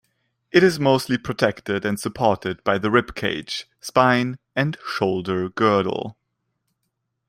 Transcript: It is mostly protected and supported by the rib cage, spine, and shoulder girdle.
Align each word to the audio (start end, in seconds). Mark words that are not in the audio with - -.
It 0.51 0.63
is 0.63 0.79
mostly 0.79 1.19
protected 1.19 1.85
and 1.85 1.99
supported 1.99 2.63
by 2.63 2.79
the 2.79 2.89
rib 2.89 3.13
cage, 3.13 3.67
spine, 3.81 4.39
and 4.55 4.75
shoulder 4.83 5.47
girdle. 5.49 6.17